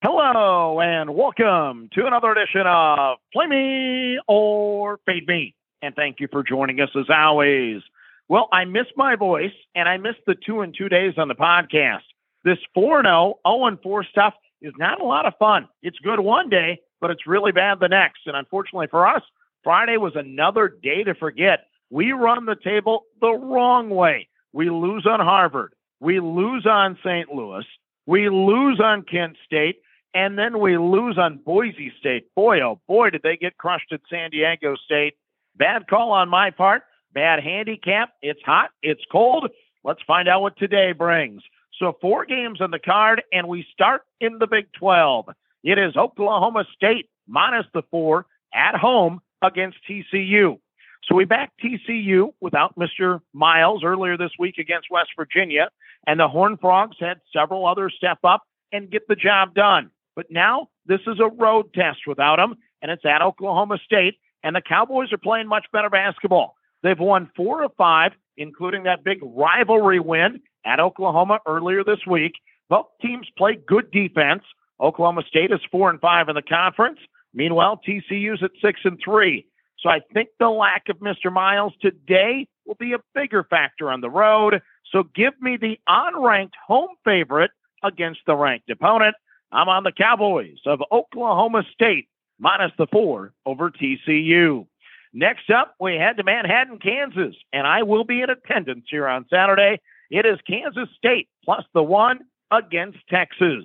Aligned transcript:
Hello 0.00 0.80
and 0.80 1.12
welcome 1.12 1.88
to 1.92 2.06
another 2.06 2.30
edition 2.30 2.62
of 2.68 3.18
Play 3.32 3.48
Me 3.48 4.20
or 4.28 5.00
Fade 5.04 5.26
Me. 5.26 5.56
And 5.82 5.92
thank 5.96 6.20
you 6.20 6.28
for 6.30 6.44
joining 6.44 6.80
us 6.80 6.90
as 6.96 7.06
always. 7.10 7.82
Well, 8.28 8.48
I 8.52 8.64
missed 8.64 8.92
my 8.94 9.16
voice 9.16 9.50
and 9.74 9.88
I 9.88 9.96
missed 9.96 10.20
the 10.24 10.36
two 10.36 10.60
and 10.60 10.72
two 10.72 10.88
days 10.88 11.14
on 11.16 11.26
the 11.26 11.34
podcast. 11.34 12.04
This 12.44 12.58
4 12.74 13.02
0, 13.02 13.40
0 13.44 13.78
4 13.82 14.04
stuff 14.04 14.34
is 14.62 14.72
not 14.78 15.00
a 15.00 15.04
lot 15.04 15.26
of 15.26 15.32
fun. 15.36 15.68
It's 15.82 15.98
good 15.98 16.20
one 16.20 16.48
day, 16.48 16.78
but 17.00 17.10
it's 17.10 17.26
really 17.26 17.50
bad 17.50 17.80
the 17.80 17.88
next. 17.88 18.20
And 18.26 18.36
unfortunately 18.36 18.86
for 18.92 19.04
us, 19.04 19.22
Friday 19.64 19.96
was 19.96 20.14
another 20.14 20.68
day 20.80 21.02
to 21.02 21.16
forget. 21.16 21.66
We 21.90 22.12
run 22.12 22.46
the 22.46 22.54
table 22.54 23.06
the 23.20 23.32
wrong 23.32 23.90
way. 23.90 24.28
We 24.52 24.70
lose 24.70 25.06
on 25.06 25.18
Harvard. 25.18 25.74
We 25.98 26.20
lose 26.20 26.66
on 26.66 26.96
St. 27.04 27.34
Louis. 27.34 27.64
We 28.06 28.28
lose 28.28 28.78
on 28.80 29.02
Kent 29.02 29.36
State 29.44 29.80
and 30.14 30.38
then 30.38 30.58
we 30.60 30.78
lose 30.78 31.18
on 31.18 31.38
Boise 31.38 31.92
State. 31.98 32.34
Boy, 32.34 32.60
oh 32.60 32.80
boy, 32.88 33.10
did 33.10 33.22
they 33.22 33.36
get 33.36 33.58
crushed 33.58 33.92
at 33.92 34.00
San 34.10 34.30
Diego 34.30 34.74
State. 34.76 35.14
Bad 35.56 35.86
call 35.88 36.12
on 36.12 36.28
my 36.28 36.50
part. 36.50 36.82
Bad 37.12 37.42
handicap. 37.42 38.10
It's 38.22 38.40
hot. 38.44 38.70
It's 38.82 39.02
cold. 39.10 39.50
Let's 39.84 40.02
find 40.06 40.28
out 40.28 40.42
what 40.42 40.56
today 40.56 40.92
brings. 40.92 41.42
So, 41.78 41.96
four 42.00 42.24
games 42.24 42.60
on 42.60 42.70
the 42.70 42.78
card, 42.78 43.22
and 43.32 43.46
we 43.46 43.64
start 43.72 44.02
in 44.20 44.38
the 44.38 44.46
Big 44.46 44.66
12. 44.78 45.28
It 45.62 45.78
is 45.78 45.96
Oklahoma 45.96 46.64
State 46.74 47.08
minus 47.26 47.66
the 47.72 47.82
four 47.90 48.26
at 48.52 48.74
home 48.74 49.20
against 49.42 49.78
TCU. 49.88 50.58
So, 51.04 51.14
we 51.14 51.24
backed 51.24 51.60
TCU 51.62 52.32
without 52.40 52.76
Mr. 52.76 53.20
Miles 53.32 53.84
earlier 53.84 54.16
this 54.16 54.32
week 54.38 54.58
against 54.58 54.90
West 54.90 55.10
Virginia, 55.16 55.70
and 56.06 56.18
the 56.18 56.28
Horned 56.28 56.60
Frogs 56.60 56.96
had 56.98 57.20
several 57.32 57.66
others 57.66 57.94
step 57.96 58.18
up 58.24 58.42
and 58.72 58.90
get 58.90 59.06
the 59.06 59.16
job 59.16 59.54
done. 59.54 59.90
But 60.18 60.32
now 60.32 60.66
this 60.84 60.98
is 61.06 61.20
a 61.20 61.28
road 61.28 61.72
test 61.72 62.00
without 62.08 62.40
him, 62.40 62.56
and 62.82 62.90
it's 62.90 63.04
at 63.04 63.22
Oklahoma 63.22 63.78
State. 63.84 64.16
And 64.42 64.56
the 64.56 64.60
Cowboys 64.60 65.12
are 65.12 65.18
playing 65.18 65.46
much 65.46 65.66
better 65.72 65.88
basketball. 65.88 66.56
They've 66.82 66.98
won 66.98 67.30
four 67.36 67.62
of 67.62 67.70
five, 67.78 68.14
including 68.36 68.82
that 68.82 69.04
big 69.04 69.20
rivalry 69.22 70.00
win 70.00 70.40
at 70.64 70.80
Oklahoma 70.80 71.38
earlier 71.46 71.84
this 71.84 72.04
week. 72.04 72.32
Both 72.68 72.86
teams 73.00 73.28
play 73.38 73.60
good 73.64 73.92
defense. 73.92 74.42
Oklahoma 74.80 75.22
State 75.28 75.52
is 75.52 75.60
four 75.70 75.88
and 75.88 76.00
five 76.00 76.28
in 76.28 76.34
the 76.34 76.42
conference. 76.42 76.98
Meanwhile, 77.32 77.80
TCU's 77.86 78.42
at 78.42 78.50
six 78.60 78.80
and 78.82 78.98
three. 79.04 79.46
So 79.78 79.88
I 79.88 80.00
think 80.12 80.30
the 80.40 80.50
lack 80.50 80.88
of 80.88 80.98
Mr. 80.98 81.32
Miles 81.32 81.74
today 81.80 82.48
will 82.66 82.74
be 82.74 82.92
a 82.92 82.98
bigger 83.14 83.44
factor 83.44 83.92
on 83.92 84.00
the 84.00 84.10
road. 84.10 84.62
So 84.90 85.04
give 85.14 85.40
me 85.40 85.56
the 85.56 85.78
unranked 85.88 86.54
home 86.66 86.96
favorite 87.04 87.52
against 87.84 88.22
the 88.26 88.34
ranked 88.34 88.68
opponent. 88.68 89.14
I'm 89.50 89.68
on 89.68 89.84
the 89.84 89.92
Cowboys 89.92 90.58
of 90.66 90.82
Oklahoma 90.92 91.64
State 91.72 92.08
minus 92.38 92.72
the 92.78 92.86
four 92.90 93.32
over 93.46 93.70
TCU. 93.70 94.66
Next 95.12 95.50
up, 95.50 95.74
we 95.80 95.94
head 95.94 96.18
to 96.18 96.24
Manhattan, 96.24 96.78
Kansas, 96.78 97.34
and 97.52 97.66
I 97.66 97.82
will 97.82 98.04
be 98.04 98.20
in 98.20 98.30
attendance 98.30 98.86
here 98.90 99.08
on 99.08 99.26
Saturday. 99.30 99.80
It 100.10 100.26
is 100.26 100.38
Kansas 100.46 100.88
State 100.96 101.28
plus 101.44 101.64
the 101.72 101.82
one 101.82 102.20
against 102.50 102.98
Texas. 103.08 103.64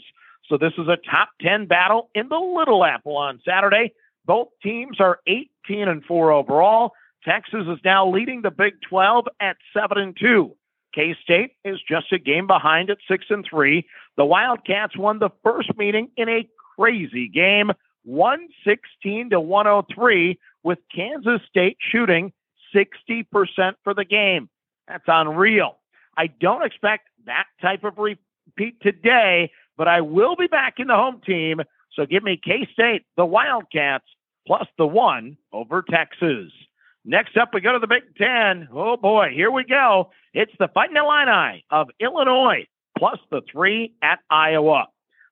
So 0.49 0.57
this 0.57 0.73
is 0.77 0.87
a 0.87 0.97
top 1.09 1.29
10 1.41 1.67
battle 1.67 2.09
in 2.15 2.29
the 2.29 2.37
Little 2.37 2.83
Apple 2.83 3.17
on 3.17 3.41
Saturday. 3.45 3.93
Both 4.25 4.49
teams 4.61 4.99
are 4.99 5.19
18 5.27 5.87
and 5.87 6.03
4 6.05 6.31
overall. 6.31 6.93
Texas 7.25 7.65
is 7.67 7.79
now 7.83 8.09
leading 8.09 8.41
the 8.41 8.51
Big 8.51 8.73
12 8.89 9.27
at 9.39 9.57
7 9.73 9.97
and 9.97 10.17
2. 10.17 10.55
K 10.93 11.15
State 11.21 11.51
is 11.63 11.79
just 11.87 12.11
a 12.11 12.19
game 12.19 12.47
behind 12.47 12.89
at 12.89 12.97
six 13.07 13.25
and 13.29 13.45
three. 13.49 13.87
The 14.17 14.25
Wildcats 14.25 14.97
won 14.97 15.19
the 15.19 15.31
first 15.43 15.75
meeting 15.77 16.09
in 16.17 16.29
a 16.29 16.47
crazy 16.75 17.27
game, 17.27 17.71
116 18.03 19.31
to 19.31 19.39
103, 19.39 20.39
with 20.63 20.79
Kansas 20.93 21.41
State 21.49 21.77
shooting 21.79 22.31
60% 22.73 23.25
for 23.83 23.93
the 23.93 24.05
game. 24.05 24.49
That's 24.87 25.03
unreal. 25.07 25.77
I 26.17 26.27
don't 26.27 26.63
expect 26.63 27.07
that 27.25 27.45
type 27.61 27.83
of 27.83 27.97
repeat 27.97 28.81
today, 28.81 29.51
but 29.77 29.87
I 29.87 30.01
will 30.01 30.35
be 30.35 30.47
back 30.47 30.75
in 30.77 30.87
the 30.87 30.95
home 30.95 31.21
team. 31.25 31.61
So 31.93 32.05
give 32.05 32.23
me 32.23 32.39
K 32.43 32.67
State, 32.71 33.03
the 33.17 33.25
Wildcats, 33.25 34.05
plus 34.45 34.67
the 34.77 34.87
one 34.87 35.37
over 35.51 35.83
Texas. 35.87 36.51
Next 37.05 37.35
up, 37.35 37.49
we 37.53 37.61
go 37.61 37.73
to 37.73 37.79
the 37.79 37.87
Big 37.87 38.15
Ten. 38.17 38.69
Oh 38.73 38.95
boy, 38.95 39.29
here 39.33 39.51
we 39.51 39.65
go. 39.65 40.11
It's 40.33 40.53
the 40.57 40.69
Fighting 40.73 40.95
Illini 40.95 41.65
of 41.69 41.89
Illinois 41.99 42.65
plus 42.97 43.19
the 43.29 43.41
three 43.51 43.93
at 44.01 44.19
Iowa. 44.29 44.87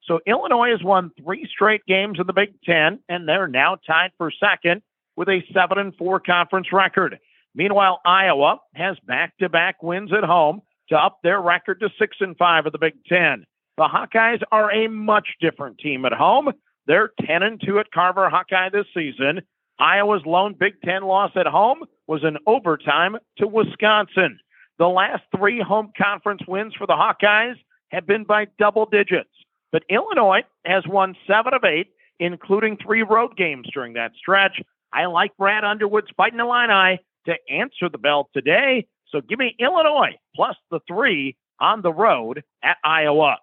So 0.05 0.19
Illinois 0.25 0.71
has 0.71 0.83
won 0.83 1.11
three 1.23 1.47
straight 1.49 1.85
games 1.85 2.19
in 2.19 2.27
the 2.27 2.33
Big 2.33 2.61
Ten, 2.63 2.99
and 3.07 3.27
they're 3.27 3.47
now 3.47 3.77
tied 3.87 4.11
for 4.17 4.31
second 4.31 4.81
with 5.15 5.29
a 5.29 5.41
seven 5.53 5.77
and 5.77 5.95
four 5.95 6.19
conference 6.19 6.67
record. 6.73 7.19
Meanwhile, 7.55 8.01
Iowa 8.05 8.59
has 8.75 8.97
back-to-back 9.05 9.83
wins 9.83 10.11
at 10.11 10.23
home 10.23 10.61
to 10.89 10.95
up 10.95 11.19
their 11.23 11.41
record 11.41 11.79
to 11.81 11.89
six 11.99 12.17
and 12.19 12.35
five 12.37 12.65
of 12.65 12.71
the 12.71 12.79
Big 12.79 12.95
Ten. 13.07 13.45
The 13.77 13.83
Hawkeyes 13.83 14.41
are 14.51 14.71
a 14.71 14.87
much 14.87 15.27
different 15.39 15.77
team 15.77 16.05
at 16.05 16.13
home. 16.13 16.51
They're 16.87 17.11
10 17.25 17.43
and 17.43 17.61
2 17.63 17.79
at 17.79 17.91
Carver 17.91 18.29
Hawkeye 18.29 18.69
this 18.69 18.87
season, 18.93 19.41
Iowa's 19.81 20.21
lone 20.27 20.55
Big 20.57 20.79
Ten 20.85 21.01
loss 21.01 21.31
at 21.35 21.47
home 21.47 21.79
was 22.05 22.23
an 22.23 22.37
overtime 22.45 23.17
to 23.39 23.47
Wisconsin. 23.47 24.39
The 24.77 24.87
last 24.87 25.23
three 25.35 25.59
home 25.59 25.91
conference 25.99 26.41
wins 26.47 26.75
for 26.77 26.85
the 26.85 26.93
Hawkeyes 26.93 27.55
have 27.89 28.05
been 28.05 28.23
by 28.23 28.45
double 28.59 28.85
digits. 28.85 29.31
But 29.71 29.83
Illinois 29.89 30.43
has 30.65 30.83
won 30.87 31.15
seven 31.25 31.55
of 31.55 31.63
eight, 31.63 31.87
including 32.19 32.77
three 32.77 33.01
road 33.01 33.35
games 33.35 33.67
during 33.73 33.93
that 33.93 34.11
stretch. 34.15 34.61
I 34.93 35.07
like 35.07 35.35
Brad 35.37 35.63
Underwood's 35.63 36.11
Fighting 36.15 36.39
Illini 36.39 36.99
to 37.25 37.33
answer 37.49 37.89
the 37.89 37.97
bell 37.97 38.29
today. 38.35 38.85
So 39.09 39.19
give 39.21 39.39
me 39.39 39.55
Illinois 39.59 40.15
plus 40.35 40.57
the 40.69 40.79
three 40.87 41.35
on 41.59 41.81
the 41.81 41.93
road 41.93 42.43
at 42.63 42.77
Iowa. 42.83 43.37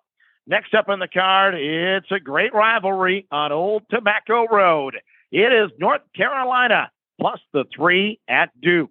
Next 0.47 0.73
up 0.73 0.89
on 0.89 1.01
the 1.01 1.09
card, 1.09 1.55
it's 1.57 2.11
a 2.13 2.21
great 2.21 2.55
rivalry 2.55 3.27
on 3.33 3.51
Old 3.51 3.83
Tobacco 3.91 4.47
Road. 4.47 4.99
It 5.31 5.53
is 5.53 5.71
North 5.79 6.03
Carolina 6.17 6.91
plus 7.21 7.41
the 7.53 7.65
three 7.75 8.21
at 8.29 8.51
Duke. 8.61 8.91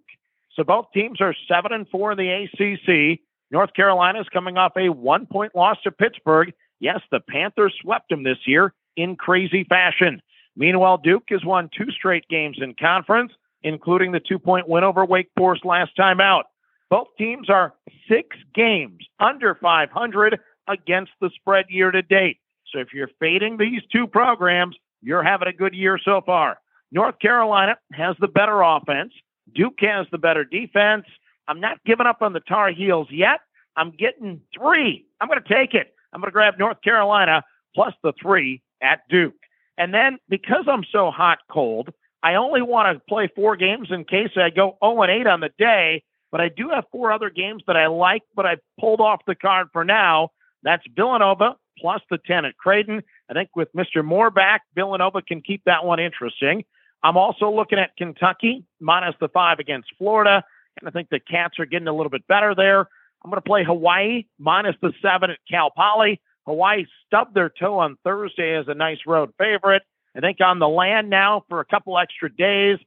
So 0.54 0.64
both 0.64 0.88
teams 0.94 1.22
are 1.22 1.36
seven 1.48 1.72
and 1.72 1.88
four 1.90 2.12
in 2.12 2.18
the 2.18 2.30
ACC. 2.30 3.20
North 3.52 3.74
Carolina 3.74 4.20
is 4.20 4.28
coming 4.34 4.58
off 4.58 4.74
a 4.76 4.90
one 4.90 5.26
point 5.26 5.56
loss 5.56 5.78
to 5.84 5.92
Pittsburgh. 5.92 6.54
Yes, 6.80 7.00
the 7.12 7.20
Panthers 7.20 7.74
swept 7.82 8.10
them 8.10 8.24
this 8.24 8.40
year 8.46 8.74
in 8.96 9.16
crazy 9.16 9.64
fashion. 9.64 10.22
Meanwhile, 10.56 11.00
Duke 11.04 11.26
has 11.30 11.46
won 11.46 11.70
two 11.76 11.92
straight 11.92 12.28
games 12.30 12.58
in 12.60 12.74
conference, 12.74 13.32
including 13.64 14.12
the 14.12 14.20
two 14.20 14.40
point 14.40 14.68
win 14.68 14.84
over 14.84 15.06
Wake 15.06 15.30
Forest 15.38 15.66
last 15.66 15.96
time 15.96 16.20
out. 16.20 16.46
Both 16.90 17.08
teams 17.18 17.50
are 17.50 17.74
six 18.10 18.36
games 18.54 19.06
under 19.20 19.56
500 19.56 20.40
against 20.68 21.12
the 21.22 21.30
spread 21.36 21.66
year 21.70 21.92
to 21.92 22.02
date. 22.02 22.40
So 22.72 22.80
if 22.80 22.94
you're 22.94 23.10
fading 23.20 23.58
these 23.58 23.82
two 23.92 24.08
programs, 24.08 24.76
you're 25.02 25.24
having 25.24 25.48
a 25.48 25.54
good 25.54 25.74
year 25.74 26.00
so 26.04 26.22
far. 26.26 26.58
North 26.92 27.20
Carolina 27.20 27.78
has 27.94 28.16
the 28.20 28.28
better 28.28 28.62
offense. 28.62 29.14
Duke 29.54 29.80
has 29.80 30.08
the 30.12 30.18
better 30.18 30.44
defense. 30.44 31.06
I'm 31.48 31.60
not 31.60 31.84
giving 31.86 32.08
up 32.08 32.22
on 32.22 32.34
the 32.34 32.40
Tar 32.40 32.72
Heels 32.72 33.08
yet. 33.12 33.40
I'm 33.76 33.92
getting 33.92 34.42
three. 34.58 35.06
I'm 35.22 35.28
going 35.28 35.42
to 35.42 35.54
take 35.54 35.74
it. 35.74 35.94
I'm 36.14 36.22
going 36.22 36.30
to 36.30 36.34
grab 36.34 36.56
North 36.58 36.82
Carolina 36.84 37.44
plus 37.76 37.94
the 38.04 38.14
three 38.22 38.62
at 38.82 39.02
Duke. 39.10 39.36
And 39.78 39.94
then 39.94 40.18
because 40.30 40.66
I'm 40.68 40.84
so 40.92 41.12
hot 41.12 41.40
cold, 41.52 41.90
I 42.24 42.36
only 42.36 42.62
want 42.62 42.96
to 42.96 43.04
play 43.08 43.30
four 43.36 43.56
games 43.56 43.90
in 43.92 44.04
case 44.04 44.32
I 44.36 44.50
go 44.50 44.78
0 44.84 45.04
and 45.04 45.12
8 45.12 45.28
on 45.28 45.40
the 45.42 45.52
day. 45.58 46.04
But 46.32 46.42
I 46.42 46.50
do 46.50 46.70
have 46.70 46.86
four 46.92 47.12
other 47.12 47.30
games 47.30 47.64
that 47.68 47.78
I 47.78 47.88
like, 47.88 48.24
but 48.36 48.46
I 48.46 48.58
pulled 48.80 49.00
off 49.00 49.22
the 49.28 49.36
card 49.36 49.68
for 49.72 49.86
now. 49.86 50.30
That's 50.64 50.84
Villanova 50.94 51.56
plus 51.80 52.02
the 52.10 52.18
10 52.18 52.46
at 52.46 52.58
Creighton. 52.58 53.04
I 53.30 53.34
think 53.34 53.50
with 53.56 53.70
Mr. 53.74 54.04
Moore 54.04 54.32
back, 54.32 54.62
Villanova 54.76 55.22
can 55.22 55.42
keep 55.42 55.64
that 55.66 55.86
one 55.86 56.00
interesting. 56.00 56.64
I'm 57.04 57.18
also 57.18 57.52
looking 57.52 57.80
at 57.80 57.96
Kentucky 57.98 58.64
minus 58.80 59.16
the 59.20 59.30
five 59.30 59.60
against 59.60 59.90
Florida, 59.98 60.44
and 60.80 60.88
I 60.88 60.92
think 60.92 61.10
the 61.10 61.20
Cats 61.20 61.60
are 61.60 61.66
getting 61.66 61.88
a 61.88 61.94
little 61.94 62.10
bit 62.10 62.26
better 62.28 62.56
there. 62.56 62.88
I'm 63.24 63.32
going 63.32 63.42
to 63.42 63.42
play 63.42 63.64
Hawaii 63.64 64.26
minus 64.40 64.76
the 64.82 64.94
seven 65.02 65.32
at 65.32 65.40
Cal 65.50 65.70
Poly. 65.70 66.22
Hawaii 66.46 66.86
stubbed 67.06 67.36
their 67.36 67.50
toe 67.50 67.80
on 67.80 67.98
Thursday 68.04 68.56
as 68.56 68.68
a 68.68 68.74
nice 68.74 69.00
road 69.06 69.32
favorite. 69.38 69.84
I 70.16 70.22
think 70.22 70.38
on 70.42 70.60
the 70.60 70.68
land 70.68 71.10
now 71.10 71.44
for 71.50 71.60
a 71.60 71.66
couple 71.66 71.98
extra 71.98 72.34
days. 72.34 72.80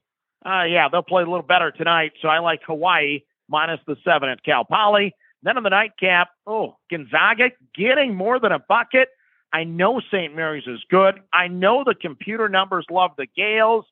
Uh, 0.44 0.64
yeah, 0.64 0.88
they'll 0.88 1.02
play 1.02 1.22
a 1.22 1.26
little 1.26 1.46
better 1.46 1.70
tonight. 1.70 2.12
So 2.22 2.28
I 2.28 2.38
like 2.38 2.60
Hawaii 2.66 3.20
minus 3.48 3.81
the 3.87 3.96
seven 4.04 4.31
at 4.31 4.42
Cal 4.42 4.64
Poly. 4.64 5.14
Then 5.42 5.56
on 5.56 5.62
the 5.62 5.70
nightcap, 5.70 6.28
oh, 6.46 6.76
Gonzaga 6.90 7.50
getting 7.75 8.14
more 8.14 8.40
than 8.40 8.52
a 8.52 8.58
bucket. 8.58 9.08
I 9.52 9.64
know 9.64 10.00
St. 10.00 10.35
Mary's 10.35 10.67
is 10.67 10.81
good. 10.91 11.20
I 11.32 11.49
know 11.49 11.82
the 11.85 11.94
computer 11.94 12.49
numbers 12.49 12.87
love 12.91 13.12
the 13.17 13.26
Gaels, 13.37 13.85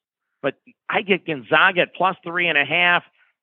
but 0.43 0.55
I 0.89 1.03
get 1.03 1.27
Gonzaga 1.27 1.83
at 1.83 1.95
plus 1.95 2.17
three 2.23 2.49
and 2.49 2.57
a 2.57 2.65
half. 2.65 3.03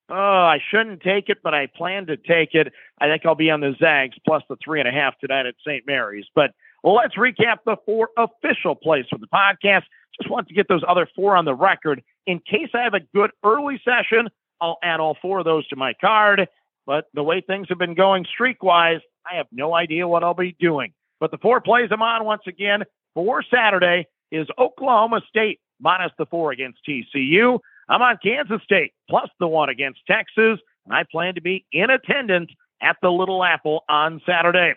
Oh, 0.10 0.14
I 0.16 0.60
shouldn't 0.70 1.02
take 1.02 1.30
it, 1.30 1.40
but 1.44 1.54
I 1.54 1.68
plan 1.68 2.06
to 2.08 2.18
take 2.18 2.54
it. 2.54 2.72
I 3.02 3.08
think 3.08 3.26
I'll 3.26 3.36
be 3.36 3.50
on 3.50 3.60
the 3.60 3.76
Zags 3.80 4.16
plus 4.26 4.44
the 4.48 4.56
three 4.64 4.80
and 4.80 4.88
a 4.88 4.92
half 4.92 5.18
tonight 5.20 5.46
at 5.46 5.56
St. 5.66 5.86
Mary's. 5.88 6.26
But 6.36 6.52
let's 6.84 7.16
recap 7.16 7.58
the 7.66 7.76
four 7.86 8.10
official 8.16 8.76
plays 8.76 9.06
for 9.10 9.18
the 9.18 9.28
podcast. 9.28 9.84
Just 10.22 10.30
want 10.30 10.48
to 10.48 10.54
get 10.54 10.68
those 10.68 10.84
other 10.88 11.08
four 11.16 11.36
on 11.36 11.46
the 11.46 11.56
record. 11.56 12.04
In 12.28 12.40
case 12.40 12.70
I 12.74 12.84
have 12.84 12.94
a 12.94 13.00
good 13.14 13.32
early 13.44 13.82
session, 13.84 14.30
I'll 14.62 14.78
add 14.84 15.00
all 15.00 15.18
four 15.22 15.40
of 15.40 15.46
those 15.46 15.68
to 15.70 15.76
my 15.76 15.94
card. 16.00 16.48
But 16.86 17.06
the 17.14 17.24
way 17.24 17.42
things 17.42 17.68
have 17.70 17.80
been 17.80 17.96
going 17.96 18.26
streak 18.26 18.62
wise, 18.62 19.02
I 19.30 19.38
have 19.38 19.48
no 19.52 19.74
idea 19.74 20.08
what 20.08 20.24
I'll 20.24 20.36
be 20.36 20.56
doing. 20.60 20.94
But 21.20 21.32
the 21.32 21.38
four 21.38 21.62
plays 21.62 21.90
I'm 21.92 22.02
on 22.02 22.26
once 22.26 22.44
again 22.48 22.84
for 23.14 23.44
Saturday 23.44 24.08
is 24.32 24.48
Oklahoma 24.58 25.22
State 25.30 25.60
minus 25.80 26.12
the 26.18 26.26
four 26.26 26.52
against 26.52 26.80
TCU. 26.88 27.60
I'm 27.88 28.02
on 28.02 28.18
Kansas 28.24 28.62
State 28.64 28.94
plus 29.10 29.30
the 29.40 29.48
one 29.48 29.70
against 29.70 30.00
Texas, 30.08 30.60
and 30.86 30.94
I 30.94 31.04
plan 31.10 31.36
to 31.36 31.42
be 31.42 31.66
in 31.72 31.90
attendance 31.90 32.52
at 32.82 32.98
the 33.02 33.10
Little 33.10 33.44
Apple 33.44 33.84
on 33.88 34.22
Saturday. 34.26 34.74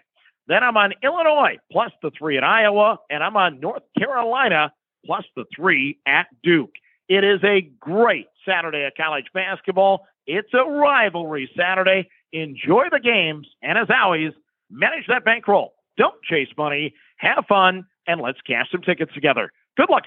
Then 0.46 0.62
I'm 0.62 0.76
on 0.76 0.94
Illinois 1.02 1.58
plus 1.70 1.93
the 2.02 2.11
three 2.17 2.37
at 2.38 2.44
Iowa, 2.44 2.99
and 3.11 3.23
I'm 3.23 3.37
on 3.37 3.61
North 3.61 3.82
Carolina 3.99 4.73
plus 5.05 5.25
the 5.37 5.44
three 5.55 5.99
at 6.06 6.26
Duke. 6.43 6.73
It 7.08 7.25
is 7.25 7.40
a 7.44 7.62
great 7.81 8.26
Saturday 8.46 8.85
of 8.85 8.93
college 8.96 9.26
basketball. 9.32 10.06
It's 10.26 10.52
a 10.52 10.64
rivalry 10.64 11.50
Saturday. 11.56 12.08
Enjoy 12.32 12.85
the 12.90 13.00
games, 13.00 13.46
and 13.62 13.79
as 13.79 13.88
always, 13.90 14.32
manage 14.70 15.06
that 15.08 15.25
bankroll. 15.25 15.73
Don't 15.99 16.23
chase 16.23 16.49
money. 16.56 16.95
Have 17.19 17.45
fun, 17.49 17.85
and 18.06 18.21
let's 18.21 18.41
cash 18.47 18.71
some 18.71 18.81
tickets 18.81 19.12
together. 19.12 19.50
Good 19.77 19.91
luck. 19.91 20.05